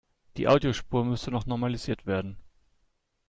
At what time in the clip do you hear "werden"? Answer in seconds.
2.07-2.39